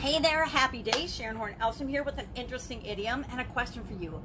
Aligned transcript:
Hey 0.00 0.20
there, 0.20 0.44
happy 0.44 0.80
day. 0.80 1.08
Sharon 1.08 1.34
Horn 1.34 1.56
Elstrom 1.60 1.90
here 1.90 2.04
with 2.04 2.18
an 2.18 2.28
interesting 2.36 2.86
idiom 2.86 3.26
and 3.32 3.40
a 3.40 3.44
question 3.44 3.82
for 3.82 4.00
you. 4.00 4.22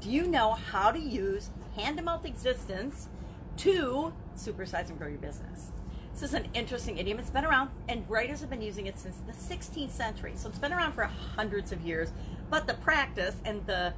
Do 0.00 0.08
you 0.08 0.26
know 0.26 0.52
how 0.52 0.90
to 0.90 0.98
use 0.98 1.50
hand 1.76 1.98
to 1.98 2.02
mouth 2.02 2.24
existence 2.24 3.10
to 3.58 4.14
supersize 4.34 4.88
and 4.88 4.96
grow 4.96 5.08
your 5.08 5.18
business? 5.18 5.72
This 6.14 6.22
is 6.22 6.32
an 6.32 6.48
interesting 6.54 6.96
idiom. 6.96 7.18
It's 7.18 7.28
been 7.28 7.44
around, 7.44 7.68
and 7.86 8.08
writers 8.08 8.40
have 8.40 8.48
been 8.48 8.62
using 8.62 8.86
it 8.86 8.98
since 8.98 9.18
the 9.26 9.34
16th 9.34 9.90
century. 9.90 10.32
So 10.36 10.48
it's 10.48 10.58
been 10.58 10.72
around 10.72 10.94
for 10.94 11.04
hundreds 11.04 11.70
of 11.70 11.82
years, 11.82 12.12
but 12.48 12.66
the 12.66 12.74
practice 12.74 13.36
and 13.44 13.66
the 13.66 13.92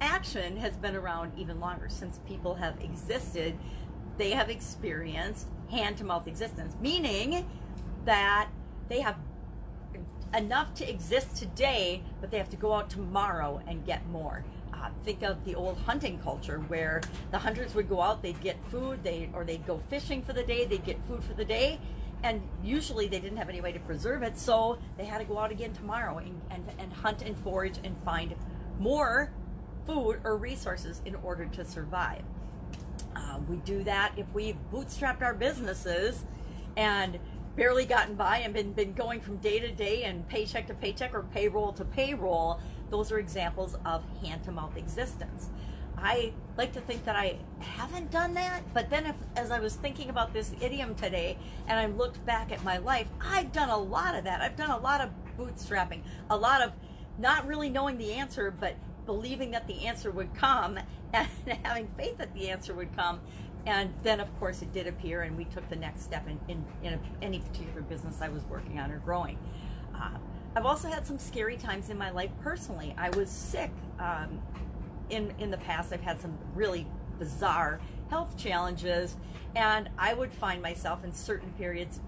action 0.00 0.56
has 0.56 0.74
been 0.78 0.96
around 0.96 1.32
even 1.36 1.60
longer 1.60 1.90
since 1.90 2.18
people 2.26 2.54
have 2.54 2.80
existed. 2.80 3.58
They 4.16 4.30
have 4.30 4.48
experienced 4.48 5.48
hand 5.70 5.98
to 5.98 6.04
mouth 6.04 6.26
existence, 6.26 6.74
meaning 6.80 7.46
that 8.06 8.48
they 8.88 9.00
have 9.00 9.16
enough 10.34 10.74
to 10.74 10.88
exist 10.88 11.36
today, 11.36 12.02
but 12.20 12.30
they 12.30 12.38
have 12.38 12.50
to 12.50 12.56
go 12.56 12.72
out 12.72 12.90
tomorrow 12.90 13.60
and 13.66 13.84
get 13.84 14.06
more. 14.08 14.44
Uh, 14.72 14.88
think 15.04 15.22
of 15.22 15.44
the 15.44 15.54
old 15.54 15.78
hunting 15.78 16.18
culture 16.18 16.58
where 16.68 17.00
the 17.30 17.38
hunters 17.38 17.74
would 17.74 17.88
go 17.88 18.00
out, 18.00 18.22
they'd 18.22 18.40
get 18.40 18.56
food, 18.68 19.04
they 19.04 19.30
or 19.32 19.44
they'd 19.44 19.66
go 19.66 19.78
fishing 19.90 20.22
for 20.22 20.32
the 20.32 20.42
day, 20.42 20.64
they'd 20.64 20.84
get 20.84 21.02
food 21.06 21.22
for 21.22 21.34
the 21.34 21.44
day, 21.44 21.78
and 22.22 22.40
usually 22.62 23.06
they 23.06 23.20
didn't 23.20 23.38
have 23.38 23.48
any 23.48 23.60
way 23.60 23.72
to 23.72 23.80
preserve 23.80 24.22
it, 24.22 24.38
so 24.38 24.78
they 24.96 25.04
had 25.04 25.18
to 25.18 25.24
go 25.24 25.38
out 25.38 25.50
again 25.50 25.72
tomorrow 25.72 26.18
and, 26.18 26.40
and, 26.50 26.64
and 26.78 26.92
hunt 26.92 27.22
and 27.22 27.36
forage 27.38 27.78
and 27.84 27.96
find 28.04 28.34
more 28.78 29.32
food 29.86 30.20
or 30.24 30.36
resources 30.36 31.02
in 31.04 31.14
order 31.16 31.46
to 31.46 31.64
survive. 31.64 32.22
Uh, 33.14 33.38
we 33.48 33.56
do 33.58 33.82
that 33.84 34.12
if 34.16 34.32
we've 34.32 34.56
bootstrapped 34.72 35.22
our 35.22 35.34
businesses 35.34 36.24
and 36.76 37.18
barely 37.56 37.84
gotten 37.84 38.14
by 38.14 38.38
and 38.38 38.54
been, 38.54 38.72
been 38.72 38.92
going 38.92 39.20
from 39.20 39.36
day 39.38 39.58
to 39.58 39.70
day 39.70 40.04
and 40.04 40.26
paycheck 40.28 40.66
to 40.68 40.74
paycheck 40.74 41.14
or 41.14 41.22
payroll 41.22 41.72
to 41.72 41.84
payroll, 41.84 42.60
those 42.90 43.12
are 43.12 43.18
examples 43.18 43.76
of 43.84 44.02
hand 44.22 44.42
to 44.44 44.52
mouth 44.52 44.76
existence. 44.76 45.50
I 45.96 46.32
like 46.56 46.72
to 46.72 46.80
think 46.80 47.04
that 47.04 47.14
I 47.14 47.38
haven't 47.60 48.10
done 48.10 48.34
that, 48.34 48.62
but 48.74 48.90
then 48.90 49.06
if, 49.06 49.14
as 49.36 49.50
I 49.50 49.60
was 49.60 49.76
thinking 49.76 50.10
about 50.10 50.32
this 50.32 50.52
idiom 50.60 50.94
today 50.94 51.38
and 51.68 51.78
I 51.78 51.86
looked 51.86 52.24
back 52.26 52.50
at 52.50 52.64
my 52.64 52.78
life, 52.78 53.06
I've 53.20 53.52
done 53.52 53.68
a 53.68 53.78
lot 53.78 54.16
of 54.16 54.24
that. 54.24 54.40
I've 54.40 54.56
done 54.56 54.70
a 54.70 54.78
lot 54.78 55.00
of 55.00 55.10
bootstrapping, 55.38 56.00
a 56.28 56.36
lot 56.36 56.60
of 56.60 56.72
not 57.18 57.46
really 57.46 57.68
knowing 57.68 57.98
the 57.98 58.14
answer, 58.14 58.50
but 58.50 58.74
believing 59.06 59.52
that 59.52 59.66
the 59.66 59.86
answer 59.86 60.10
would 60.10 60.34
come 60.34 60.78
and 61.12 61.28
having 61.62 61.88
faith 61.96 62.18
that 62.18 62.34
the 62.34 62.50
answer 62.50 62.74
would 62.74 62.94
come 62.96 63.20
and 63.66 63.92
then 64.02 64.20
of 64.20 64.38
course 64.38 64.62
it 64.62 64.72
did 64.72 64.86
appear 64.86 65.22
and 65.22 65.36
we 65.36 65.44
took 65.44 65.68
the 65.68 65.76
next 65.76 66.02
step 66.02 66.26
in, 66.28 66.38
in, 66.48 66.64
in 66.82 66.94
a, 66.94 67.00
any 67.22 67.38
particular 67.40 67.82
business 67.82 68.20
i 68.20 68.28
was 68.28 68.44
working 68.44 68.78
on 68.78 68.90
or 68.90 68.98
growing. 68.98 69.38
Uh, 69.94 70.18
i've 70.56 70.66
also 70.66 70.88
had 70.88 71.06
some 71.06 71.18
scary 71.18 71.56
times 71.56 71.90
in 71.90 71.98
my 71.98 72.10
life 72.10 72.30
personally. 72.42 72.94
I 72.98 73.10
was 73.10 73.30
sick 73.30 73.70
um, 73.98 74.40
in 75.10 75.32
in 75.38 75.50
the 75.50 75.58
past. 75.58 75.92
I've 75.92 76.00
had 76.00 76.20
some 76.20 76.36
really 76.54 76.86
bizarre 77.18 77.80
health 78.10 78.36
challenges 78.36 79.16
and 79.54 79.88
i 79.98 80.12
would 80.12 80.32
find 80.32 80.60
myself 80.60 81.04
in 81.04 81.12
certain 81.12 81.50
periods 81.52 82.00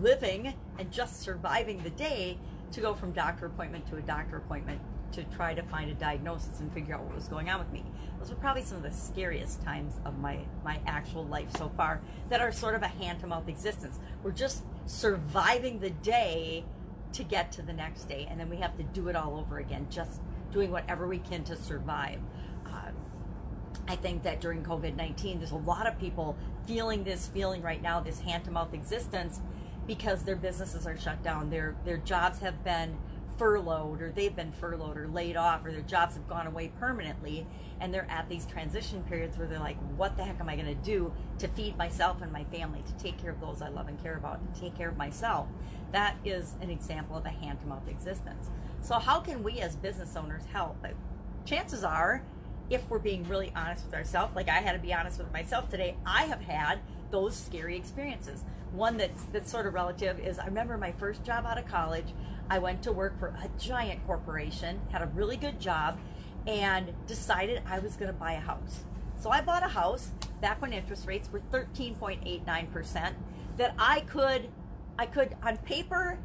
living 0.00 0.54
and 0.78 0.90
just 0.90 1.20
surviving 1.20 1.82
the 1.82 1.90
day 1.90 2.38
to 2.72 2.80
go 2.80 2.94
from 2.94 3.12
doctor 3.12 3.46
appointment 3.46 3.86
to 3.86 3.96
a 3.96 4.00
doctor 4.00 4.36
appointment 4.36 4.80
to 5.14 5.24
try 5.36 5.54
to 5.54 5.62
find 5.62 5.90
a 5.90 5.94
diagnosis 5.94 6.60
and 6.60 6.72
figure 6.72 6.94
out 6.94 7.04
what 7.04 7.14
was 7.14 7.28
going 7.28 7.50
on 7.50 7.58
with 7.58 7.70
me. 7.72 7.84
Those 8.18 8.30
were 8.30 8.36
probably 8.36 8.62
some 8.62 8.78
of 8.78 8.82
the 8.82 8.90
scariest 8.90 9.62
times 9.62 9.94
of 10.04 10.18
my, 10.18 10.40
my 10.64 10.80
actual 10.86 11.24
life 11.26 11.48
so 11.56 11.70
far 11.76 12.00
that 12.28 12.40
are 12.40 12.52
sort 12.52 12.74
of 12.74 12.82
a 12.82 12.88
hand 12.88 13.20
to 13.20 13.26
mouth 13.26 13.48
existence. 13.48 13.98
We're 14.22 14.32
just 14.32 14.64
surviving 14.86 15.78
the 15.80 15.90
day 15.90 16.64
to 17.12 17.22
get 17.22 17.52
to 17.52 17.62
the 17.62 17.72
next 17.72 18.04
day, 18.04 18.26
and 18.28 18.40
then 18.40 18.50
we 18.50 18.56
have 18.56 18.76
to 18.76 18.82
do 18.82 19.08
it 19.08 19.16
all 19.16 19.38
over 19.38 19.58
again, 19.58 19.86
just 19.88 20.20
doing 20.50 20.70
whatever 20.70 21.06
we 21.06 21.18
can 21.18 21.44
to 21.44 21.56
survive. 21.56 22.18
Uh, 22.66 22.90
I 23.86 23.96
think 23.96 24.22
that 24.24 24.40
during 24.40 24.64
COVID 24.64 24.96
19, 24.96 25.38
there's 25.38 25.52
a 25.52 25.56
lot 25.56 25.86
of 25.86 25.98
people 25.98 26.36
feeling 26.66 27.04
this 27.04 27.28
feeling 27.28 27.62
right 27.62 27.80
now, 27.80 28.00
this 28.00 28.20
hand 28.20 28.44
to 28.44 28.50
mouth 28.50 28.74
existence, 28.74 29.40
because 29.86 30.24
their 30.24 30.36
businesses 30.36 30.86
are 30.86 30.98
shut 30.98 31.22
down. 31.22 31.50
Their, 31.50 31.76
their 31.84 31.98
jobs 31.98 32.40
have 32.40 32.64
been 32.64 32.96
furloughed 33.38 34.00
or 34.00 34.12
they've 34.12 34.36
been 34.36 34.52
furloughed 34.52 34.96
or 34.96 35.08
laid 35.08 35.36
off 35.36 35.64
or 35.64 35.72
their 35.72 35.80
jobs 35.82 36.14
have 36.14 36.28
gone 36.28 36.46
away 36.46 36.72
permanently 36.78 37.46
and 37.80 37.92
they're 37.92 38.06
at 38.10 38.28
these 38.28 38.46
transition 38.46 39.02
periods 39.04 39.36
where 39.36 39.46
they're 39.46 39.58
like 39.58 39.76
what 39.96 40.16
the 40.16 40.24
heck 40.24 40.40
am 40.40 40.48
i 40.48 40.54
going 40.54 40.66
to 40.66 40.74
do 40.84 41.12
to 41.38 41.48
feed 41.48 41.76
myself 41.76 42.22
and 42.22 42.32
my 42.32 42.44
family 42.44 42.82
to 42.86 43.02
take 43.02 43.18
care 43.20 43.30
of 43.30 43.40
those 43.40 43.60
i 43.62 43.68
love 43.68 43.88
and 43.88 44.00
care 44.02 44.16
about 44.16 44.54
to 44.54 44.60
take 44.60 44.76
care 44.76 44.88
of 44.88 44.96
myself? 44.96 45.48
That 45.94 46.16
is 46.24 46.54
an 46.60 46.70
example 46.70 47.16
of 47.16 47.24
a 47.24 47.28
hand 47.28 47.60
to 47.60 47.66
mouth 47.66 47.88
existence. 47.88 48.50
So 48.80 48.98
how 48.98 49.20
can 49.20 49.44
we 49.44 49.60
as 49.60 49.76
business 49.76 50.16
owners 50.16 50.42
help? 50.52 50.76
But 50.82 50.94
chances 51.44 51.84
are 51.84 52.24
if 52.68 52.88
we're 52.90 52.98
being 52.98 53.22
really 53.28 53.52
honest 53.54 53.84
with 53.84 53.94
ourselves 53.94 54.34
like 54.34 54.48
i 54.48 54.54
had 54.54 54.72
to 54.72 54.78
be 54.78 54.94
honest 54.94 55.18
with 55.18 55.30
myself 55.34 55.68
today 55.68 55.94
i 56.06 56.22
have 56.24 56.40
had 56.40 56.80
those 57.14 57.36
scary 57.36 57.76
experiences 57.76 58.42
one 58.74 58.96
that's 58.96 59.22
that's 59.26 59.50
sort 59.50 59.66
of 59.66 59.74
relative 59.74 60.18
is 60.18 60.38
I 60.38 60.46
remember 60.46 60.76
my 60.76 60.92
first 60.92 61.24
job 61.24 61.46
out 61.46 61.58
of 61.58 61.66
college. 61.66 62.12
I 62.50 62.58
went 62.58 62.82
to 62.82 62.92
work 62.92 63.18
for 63.18 63.28
a 63.28 63.48
giant 63.58 64.04
corporation, 64.06 64.80
had 64.90 65.00
a 65.00 65.06
really 65.06 65.36
good 65.36 65.60
job, 65.60 65.98
and 66.46 66.92
decided 67.06 67.62
I 67.66 67.78
was 67.78 67.96
going 67.96 68.08
to 68.08 68.18
buy 68.18 68.32
a 68.32 68.40
house. 68.40 68.84
So 69.20 69.30
I 69.30 69.40
bought 69.40 69.62
a 69.62 69.68
house 69.68 70.10
back 70.40 70.60
when 70.60 70.72
interest 70.72 71.06
rates 71.06 71.30
were 71.32 71.40
13.89% 71.52 73.14
that 73.56 73.74
I 73.78 74.00
could 74.00 74.50
I 74.98 75.06
could 75.06 75.36
on 75.42 75.56
paper 75.58 76.18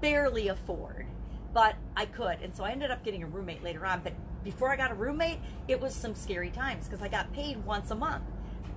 barely 0.00 0.48
afford, 0.48 1.06
but 1.52 1.76
I 1.94 2.06
could. 2.06 2.40
And 2.42 2.54
so 2.54 2.64
I 2.64 2.70
ended 2.70 2.90
up 2.90 3.04
getting 3.04 3.22
a 3.22 3.26
roommate 3.26 3.62
later 3.62 3.84
on, 3.84 4.00
but 4.02 4.14
before 4.42 4.72
I 4.72 4.76
got 4.76 4.90
a 4.90 4.94
roommate, 4.94 5.40
it 5.68 5.78
was 5.78 5.94
some 5.94 6.14
scary 6.14 6.50
times 6.50 6.86
because 6.86 7.02
I 7.02 7.08
got 7.08 7.32
paid 7.32 7.64
once 7.66 7.90
a 7.90 7.94
month 7.94 8.24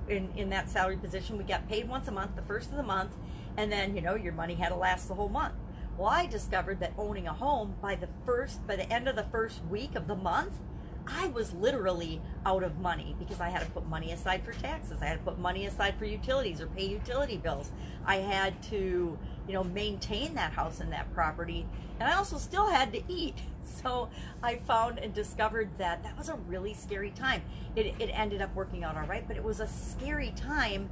in, 0.09 0.29
in 0.35 0.49
that 0.49 0.69
salary 0.69 0.97
position. 0.97 1.37
We 1.37 1.43
got 1.43 1.67
paid 1.69 1.87
once 1.87 2.07
a 2.07 2.11
month, 2.11 2.35
the 2.35 2.41
first 2.41 2.71
of 2.71 2.77
the 2.77 2.83
month, 2.83 3.11
and 3.57 3.71
then, 3.71 3.95
you 3.95 4.01
know, 4.01 4.15
your 4.15 4.33
money 4.33 4.55
had 4.55 4.69
to 4.69 4.75
last 4.75 5.07
the 5.07 5.13
whole 5.15 5.29
month. 5.29 5.55
Well, 5.97 6.09
I 6.09 6.25
discovered 6.25 6.79
that 6.79 6.93
owning 6.97 7.27
a 7.27 7.33
home 7.33 7.75
by 7.81 7.95
the 7.95 8.07
first, 8.25 8.65
by 8.65 8.75
the 8.75 8.91
end 8.91 9.07
of 9.07 9.15
the 9.15 9.23
first 9.23 9.63
week 9.65 9.95
of 9.95 10.07
the 10.07 10.15
month, 10.15 10.53
I 11.17 11.27
was 11.27 11.53
literally 11.53 12.21
out 12.45 12.63
of 12.63 12.79
money 12.79 13.15
because 13.17 13.41
I 13.41 13.49
had 13.49 13.61
to 13.61 13.71
put 13.71 13.87
money 13.87 14.11
aside 14.11 14.43
for 14.43 14.53
taxes. 14.53 14.99
I 15.01 15.05
had 15.05 15.19
to 15.19 15.23
put 15.23 15.39
money 15.39 15.65
aside 15.65 15.95
for 15.97 16.05
utilities 16.05 16.61
or 16.61 16.67
pay 16.67 16.85
utility 16.85 17.37
bills. 17.37 17.71
I 18.05 18.17
had 18.17 18.61
to, 18.63 19.17
you 19.47 19.53
know, 19.53 19.63
maintain 19.63 20.35
that 20.35 20.53
house 20.53 20.79
and 20.79 20.91
that 20.91 21.11
property. 21.13 21.65
And 21.99 22.07
I 22.09 22.15
also 22.15 22.37
still 22.37 22.67
had 22.67 22.93
to 22.93 23.01
eat. 23.07 23.35
So 23.83 24.09
I 24.41 24.55
found 24.55 24.97
and 24.97 25.13
discovered 25.13 25.69
that 25.77 26.01
that 26.03 26.17
was 26.17 26.27
a 26.27 26.33
really 26.33 26.73
scary 26.73 27.11
time. 27.11 27.43
It, 27.75 27.93
it 27.99 28.09
ended 28.11 28.41
up 28.41 28.53
working 28.55 28.83
out 28.83 28.97
all 28.97 29.05
right, 29.05 29.25
but 29.25 29.37
it 29.37 29.43
was 29.43 29.59
a 29.59 29.67
scary 29.67 30.33
time 30.35 30.89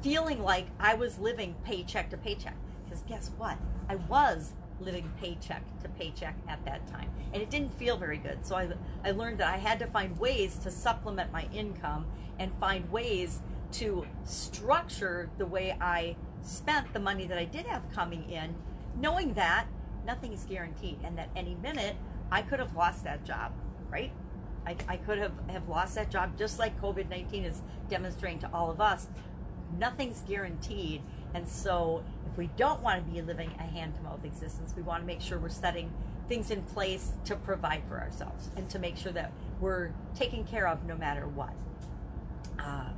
feeling 0.00 0.42
like 0.42 0.66
I 0.80 0.94
was 0.94 1.18
living 1.18 1.54
paycheck 1.64 2.08
to 2.10 2.16
paycheck. 2.16 2.56
Because 2.84 3.02
guess 3.02 3.30
what? 3.36 3.58
I 3.90 3.96
was 3.96 4.52
living 4.84 5.10
paycheck 5.20 5.62
to 5.82 5.88
paycheck 5.90 6.36
at 6.48 6.64
that 6.64 6.86
time. 6.86 7.10
And 7.32 7.42
it 7.42 7.50
didn't 7.50 7.76
feel 7.78 7.96
very 7.96 8.18
good. 8.18 8.44
So 8.46 8.56
I, 8.56 8.68
I 9.04 9.12
learned 9.12 9.38
that 9.38 9.52
I 9.52 9.56
had 9.56 9.78
to 9.80 9.86
find 9.86 10.18
ways 10.18 10.56
to 10.58 10.70
supplement 10.70 11.32
my 11.32 11.48
income 11.52 12.06
and 12.38 12.52
find 12.60 12.90
ways 12.90 13.40
to 13.72 14.06
structure 14.24 15.30
the 15.38 15.46
way 15.46 15.76
I 15.80 16.16
spent 16.42 16.92
the 16.92 17.00
money 17.00 17.26
that 17.26 17.38
I 17.38 17.44
did 17.44 17.66
have 17.66 17.82
coming 17.92 18.28
in, 18.30 18.54
knowing 19.00 19.34
that 19.34 19.66
nothing 20.04 20.32
is 20.32 20.44
guaranteed 20.44 20.98
and 21.04 21.16
that 21.16 21.30
any 21.36 21.54
minute 21.54 21.96
I 22.30 22.42
could 22.42 22.58
have 22.58 22.74
lost 22.74 23.04
that 23.04 23.24
job, 23.24 23.52
right? 23.90 24.12
I, 24.66 24.76
I 24.88 24.96
could 24.96 25.18
have, 25.18 25.32
have 25.48 25.68
lost 25.68 25.94
that 25.96 26.10
job 26.10 26.38
just 26.38 26.58
like 26.58 26.80
COVID 26.80 27.08
19 27.08 27.44
is 27.44 27.62
demonstrating 27.88 28.38
to 28.40 28.50
all 28.52 28.70
of 28.70 28.80
us. 28.80 29.08
Nothing's 29.78 30.20
guaranteed. 30.20 31.02
And 31.34 31.48
so 31.48 32.04
if 32.30 32.36
we 32.36 32.48
don't 32.56 32.82
want 32.82 33.04
to 33.04 33.12
be 33.12 33.22
living 33.22 33.50
a 33.58 33.62
hand 33.62 33.94
to 33.96 34.02
mouth 34.02 34.24
existence, 34.24 34.74
we 34.76 34.82
want 34.82 35.02
to 35.02 35.06
make 35.06 35.20
sure 35.20 35.38
we're 35.38 35.48
setting 35.48 35.92
things 36.28 36.50
in 36.50 36.62
place 36.62 37.12
to 37.24 37.36
provide 37.36 37.82
for 37.88 37.98
ourselves 37.98 38.50
and 38.56 38.68
to 38.70 38.78
make 38.78 38.96
sure 38.96 39.12
that 39.12 39.32
we're 39.60 39.90
taken 40.14 40.44
care 40.44 40.66
of 40.66 40.84
no 40.84 40.96
matter 40.96 41.26
what. 41.26 41.52
Uh, 42.58 42.90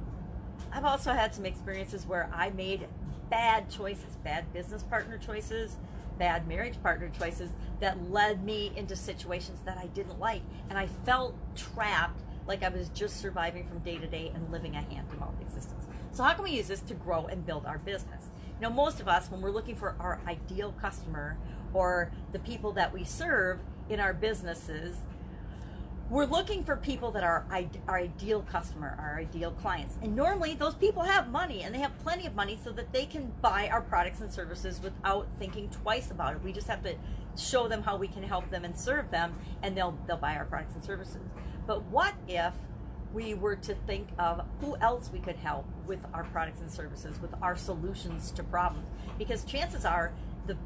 I've 0.72 0.84
also 0.84 1.12
had 1.12 1.34
some 1.34 1.46
experiences 1.46 2.06
where 2.06 2.30
I 2.34 2.50
made 2.50 2.88
bad 3.30 3.70
choices, 3.70 4.16
bad 4.22 4.52
business 4.52 4.82
partner 4.82 5.18
choices, 5.18 5.76
bad 6.18 6.46
marriage 6.46 6.80
partner 6.82 7.10
choices 7.18 7.50
that 7.80 8.10
led 8.10 8.44
me 8.44 8.72
into 8.76 8.96
situations 8.96 9.60
that 9.64 9.78
I 9.78 9.86
didn't 9.86 10.18
like. 10.18 10.42
And 10.68 10.78
I 10.78 10.86
felt 11.04 11.36
trapped 11.56 12.20
like 12.46 12.62
I 12.62 12.68
was 12.68 12.88
just 12.90 13.20
surviving 13.20 13.66
from 13.66 13.78
day 13.80 13.98
to 13.98 14.06
day 14.06 14.30
and 14.34 14.50
living 14.50 14.76
a 14.76 14.82
hand 14.82 15.08
to 15.10 15.16
mouth 15.16 15.34
existence. 15.40 15.86
So, 16.14 16.22
how 16.22 16.32
can 16.34 16.44
we 16.44 16.52
use 16.52 16.68
this 16.68 16.80
to 16.82 16.94
grow 16.94 17.26
and 17.26 17.44
build 17.44 17.66
our 17.66 17.78
business? 17.78 18.26
You 18.60 18.68
know, 18.68 18.70
most 18.70 19.00
of 19.00 19.08
us, 19.08 19.28
when 19.32 19.40
we're 19.40 19.50
looking 19.50 19.74
for 19.74 19.96
our 19.98 20.20
ideal 20.28 20.72
customer 20.80 21.36
or 21.72 22.12
the 22.30 22.38
people 22.38 22.70
that 22.74 22.94
we 22.94 23.02
serve 23.02 23.58
in 23.90 23.98
our 23.98 24.14
businesses, 24.14 24.96
we're 26.08 26.26
looking 26.26 26.62
for 26.62 26.76
people 26.76 27.10
that 27.10 27.24
are 27.24 27.44
our 27.88 27.98
ideal 27.98 28.42
customer, 28.42 28.96
our 29.00 29.18
ideal 29.18 29.50
clients. 29.50 29.96
And 30.02 30.14
normally 30.14 30.54
those 30.54 30.76
people 30.76 31.02
have 31.02 31.30
money 31.30 31.62
and 31.62 31.74
they 31.74 31.80
have 31.80 31.98
plenty 31.98 32.26
of 32.26 32.36
money 32.36 32.60
so 32.62 32.70
that 32.70 32.92
they 32.92 33.06
can 33.06 33.32
buy 33.42 33.68
our 33.68 33.80
products 33.80 34.20
and 34.20 34.32
services 34.32 34.80
without 34.80 35.26
thinking 35.40 35.68
twice 35.70 36.12
about 36.12 36.36
it. 36.36 36.44
We 36.44 36.52
just 36.52 36.68
have 36.68 36.84
to 36.84 36.94
show 37.36 37.66
them 37.66 37.82
how 37.82 37.96
we 37.96 38.06
can 38.06 38.22
help 38.22 38.48
them 38.50 38.64
and 38.64 38.78
serve 38.78 39.10
them 39.10 39.34
and 39.64 39.76
they'll 39.76 39.98
they'll 40.06 40.16
buy 40.16 40.36
our 40.36 40.44
products 40.44 40.76
and 40.76 40.84
services. 40.84 41.22
But 41.66 41.82
what 41.86 42.14
if 42.28 42.52
we 43.14 43.34
were 43.34 43.56
to 43.56 43.74
think 43.86 44.08
of 44.18 44.44
who 44.60 44.76
else 44.76 45.10
we 45.12 45.20
could 45.20 45.36
help 45.36 45.64
with 45.86 46.00
our 46.12 46.24
products 46.24 46.60
and 46.60 46.70
services, 46.70 47.20
with 47.22 47.32
our 47.40 47.56
solutions 47.56 48.30
to 48.32 48.42
problems? 48.42 48.88
Because 49.16 49.44
chances 49.44 49.84
are 49.84 50.12
the 50.46 50.56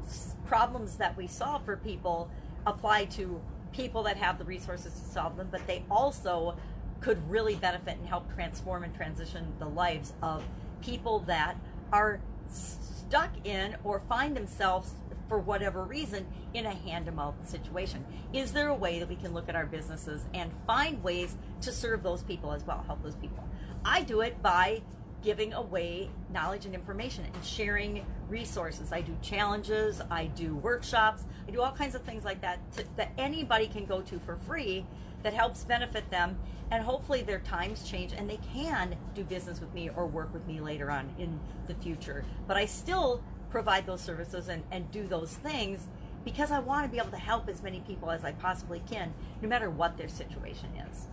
problems 0.45 0.95
that 0.97 1.15
we 1.15 1.27
solve 1.27 1.63
for 1.63 1.77
people 1.77 2.29
apply 2.65 3.05
to 3.05 3.39
people 3.71 4.03
that 4.03 4.17
have 4.17 4.39
the 4.39 4.43
resources 4.43 4.91
to 4.93 5.05
solve 5.05 5.37
them, 5.37 5.47
but 5.51 5.65
they 5.67 5.83
also 5.91 6.55
could 6.99 7.29
really 7.29 7.55
benefit 7.55 7.97
and 7.97 8.07
help 8.07 8.33
transform 8.33 8.83
and 8.83 8.93
transition 8.95 9.53
the 9.59 9.65
lives 9.65 10.13
of 10.21 10.43
people 10.81 11.19
that 11.19 11.55
are 11.93 12.19
stuck 12.49 13.29
in 13.45 13.75
or 13.83 13.99
find 13.99 14.35
themselves 14.35 14.93
for 15.29 15.39
whatever 15.39 15.83
reason 15.83 16.25
in 16.53 16.65
a 16.65 16.73
hand 16.73 17.05
to 17.05 17.11
mouth 17.11 17.35
situation. 17.47 18.05
Is 18.33 18.51
there 18.51 18.67
a 18.67 18.75
way 18.75 18.99
that 18.99 19.07
we 19.07 19.15
can 19.15 19.33
look 19.33 19.47
at 19.47 19.55
our 19.55 19.65
businesses 19.65 20.25
and 20.33 20.51
find 20.67 21.01
ways 21.01 21.37
to 21.61 21.71
serve 21.71 22.03
those 22.03 22.23
people 22.23 22.51
as 22.51 22.65
well, 22.65 22.83
help 22.85 23.01
those 23.03 23.15
people? 23.15 23.47
I 23.85 24.01
do 24.01 24.21
it 24.21 24.41
by 24.41 24.81
giving 25.21 25.53
away 25.53 26.09
knowledge 26.31 26.65
and 26.65 26.73
information 26.73 27.25
and 27.25 27.45
sharing 27.45 28.05
resources. 28.29 28.91
I 28.91 29.01
do 29.01 29.15
challenges, 29.21 30.01
I 30.09 30.27
do 30.27 30.55
workshops, 30.55 31.23
I 31.47 31.51
do 31.51 31.61
all 31.61 31.71
kinds 31.71 31.95
of 31.95 32.01
things 32.03 32.23
like 32.23 32.41
that 32.41 32.59
to, 32.73 32.85
that 32.95 33.11
anybody 33.17 33.67
can 33.67 33.85
go 33.85 34.01
to 34.01 34.19
for 34.19 34.35
free 34.35 34.85
that 35.23 35.33
helps 35.33 35.65
benefit 35.65 36.09
them 36.09 36.37
and 36.71 36.83
hopefully 36.83 37.21
their 37.21 37.39
times 37.39 37.83
change 37.89 38.13
and 38.13 38.29
they 38.29 38.39
can 38.53 38.95
do 39.13 39.23
business 39.23 39.59
with 39.59 39.73
me 39.73 39.89
or 39.89 40.05
work 40.05 40.31
with 40.33 40.45
me 40.47 40.61
later 40.61 40.89
on 40.89 41.13
in 41.17 41.39
the 41.67 41.75
future. 41.75 42.23
But 42.47 42.57
I 42.57 42.65
still 42.65 43.21
provide 43.49 43.85
those 43.85 44.01
services 44.01 44.47
and, 44.47 44.63
and 44.71 44.91
do 44.91 45.07
those 45.07 45.33
things 45.33 45.87
because 46.25 46.51
I 46.51 46.59
want 46.59 46.85
to 46.85 46.91
be 46.91 46.97
able 46.97 47.11
to 47.11 47.17
help 47.17 47.47
as 47.49 47.63
many 47.63 47.79
people 47.81 48.11
as 48.11 48.23
I 48.23 48.33
possibly 48.33 48.81
can, 48.89 49.13
no 49.41 49.47
matter 49.47 49.69
what 49.69 49.97
their 49.97 50.09
situation 50.09 50.69
is. 50.89 51.07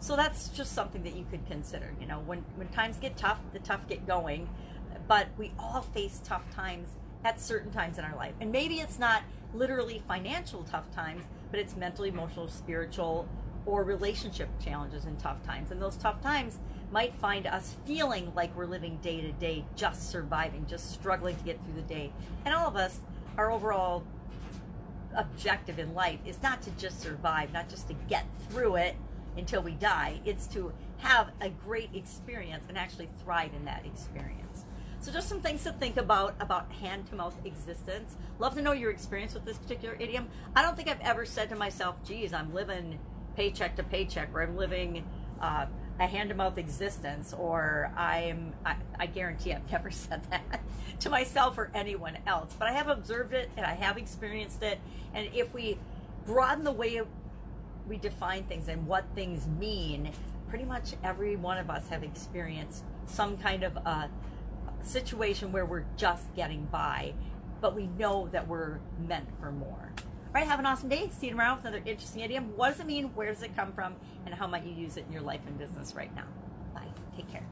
So 0.00 0.16
that's 0.16 0.48
just 0.48 0.72
something 0.72 1.02
that 1.04 1.14
you 1.14 1.26
could 1.30 1.46
consider. 1.46 1.94
You 2.00 2.06
know, 2.06 2.20
when, 2.20 2.44
when 2.56 2.68
times 2.68 2.96
get 2.98 3.16
tough, 3.16 3.40
the 3.52 3.58
tough 3.58 3.86
get 3.88 4.06
going, 4.06 4.48
but 5.08 5.28
we 5.36 5.52
all 5.58 5.82
face 5.82 6.20
tough 6.24 6.52
times 6.54 6.88
at 7.24 7.40
certain 7.40 7.70
times 7.70 7.98
in 7.98 8.04
our 8.04 8.16
life. 8.16 8.34
And 8.40 8.52
maybe 8.52 8.76
it's 8.76 8.98
not 8.98 9.22
literally 9.54 10.02
financial 10.06 10.62
tough 10.64 10.90
times, 10.94 11.24
but 11.50 11.60
it's 11.60 11.76
mental, 11.76 12.04
emotional, 12.04 12.48
spiritual, 12.48 13.28
or 13.64 13.84
relationship 13.84 14.48
challenges 14.62 15.06
in 15.06 15.16
tough 15.16 15.42
times. 15.44 15.70
And 15.70 15.82
those 15.82 15.96
tough 15.96 16.20
times 16.22 16.58
might 16.90 17.14
find 17.14 17.46
us 17.46 17.74
feeling 17.84 18.32
like 18.34 18.54
we're 18.56 18.66
living 18.66 18.98
day 19.02 19.20
to 19.20 19.32
day, 19.32 19.64
just 19.74 20.10
surviving, 20.10 20.66
just 20.66 20.92
struggling 20.92 21.36
to 21.36 21.44
get 21.44 21.62
through 21.64 21.74
the 21.74 21.82
day. 21.82 22.12
And 22.44 22.54
all 22.54 22.68
of 22.68 22.76
us, 22.76 23.00
our 23.36 23.50
overall 23.50 24.04
objective 25.14 25.78
in 25.78 25.94
life 25.94 26.20
is 26.24 26.42
not 26.42 26.62
to 26.62 26.70
just 26.72 27.00
survive, 27.00 27.52
not 27.52 27.68
just 27.68 27.88
to 27.88 27.94
get 28.08 28.26
through 28.48 28.76
it 28.76 28.96
until 29.36 29.62
we 29.62 29.72
die. 29.72 30.20
It's 30.24 30.46
to 30.48 30.72
have 30.98 31.30
a 31.40 31.48
great 31.48 31.90
experience 31.94 32.64
and 32.68 32.78
actually 32.78 33.08
thrive 33.22 33.52
in 33.54 33.64
that 33.64 33.84
experience. 33.84 34.64
So 35.00 35.12
just 35.12 35.28
some 35.28 35.40
things 35.40 35.62
to 35.64 35.72
think 35.72 35.98
about 35.98 36.34
about 36.40 36.72
hand 36.72 37.06
to 37.08 37.14
mouth 37.14 37.34
existence. 37.44 38.16
Love 38.38 38.54
to 38.54 38.62
know 38.62 38.72
your 38.72 38.90
experience 38.90 39.34
with 39.34 39.44
this 39.44 39.58
particular 39.58 39.96
idiom. 40.00 40.28
I 40.54 40.62
don't 40.62 40.76
think 40.76 40.88
I've 40.88 41.00
ever 41.00 41.24
said 41.24 41.48
to 41.50 41.56
myself, 41.56 41.96
geez, 42.04 42.32
I'm 42.32 42.52
living 42.52 42.98
paycheck 43.36 43.76
to 43.76 43.82
paycheck 43.82 44.30
or 44.34 44.42
I'm 44.42 44.56
living 44.56 45.04
uh, 45.40 45.66
a 45.98 46.06
hand 46.06 46.28
to 46.28 46.34
mouth 46.34 46.58
existence 46.58 47.32
or 47.32 47.90
I'm, 47.96 48.52
I, 48.64 48.76
I 48.98 49.06
guarantee 49.06 49.52
I've 49.52 49.70
never 49.72 49.90
said 49.90 50.22
that 50.30 50.60
to 51.00 51.10
myself 51.10 51.58
or 51.58 51.70
anyone 51.74 52.18
else. 52.26 52.54
But 52.58 52.68
I 52.68 52.72
have 52.72 52.88
observed 52.88 53.32
it 53.32 53.50
and 53.56 53.64
I 53.64 53.74
have 53.74 53.96
experienced 53.96 54.62
it. 54.62 54.78
And 55.14 55.28
if 55.34 55.52
we 55.54 55.78
broaden 56.26 56.64
the 56.64 56.72
way 56.72 57.00
we 57.88 57.96
define 57.96 58.44
things 58.44 58.68
and 58.68 58.86
what 58.86 59.04
things 59.14 59.46
mean, 59.46 60.10
pretty 60.48 60.64
much 60.64 60.94
every 61.02 61.36
one 61.36 61.58
of 61.58 61.70
us 61.70 61.88
have 61.88 62.02
experienced 62.02 62.84
some 63.06 63.36
kind 63.38 63.62
of 63.62 63.76
a 63.76 64.10
situation 64.82 65.52
where 65.52 65.64
we're 65.64 65.84
just 65.96 66.34
getting 66.34 66.64
by, 66.66 67.14
but 67.60 67.74
we 67.74 67.86
know 67.86 68.28
that 68.32 68.46
we're 68.46 68.78
meant 69.06 69.28
for 69.40 69.50
more. 69.50 69.92
All 70.36 70.42
right, 70.42 70.50
have 70.50 70.58
an 70.58 70.66
awesome 70.66 70.90
day. 70.90 71.08
See 71.18 71.28
you 71.28 71.32
tomorrow 71.32 71.54
with 71.54 71.64
another 71.64 71.82
interesting 71.86 72.20
idiom. 72.20 72.54
What 72.56 72.72
does 72.72 72.80
it 72.80 72.86
mean? 72.86 73.06
Where 73.14 73.32
does 73.32 73.42
it 73.42 73.56
come 73.56 73.72
from? 73.72 73.94
And 74.26 74.34
how 74.34 74.46
might 74.46 74.66
you 74.66 74.74
use 74.74 74.98
it 74.98 75.06
in 75.06 75.12
your 75.14 75.22
life 75.22 75.40
and 75.46 75.56
business 75.56 75.94
right 75.94 76.14
now? 76.14 76.26
Bye. 76.74 76.82
Take 77.16 77.32
care. 77.32 77.46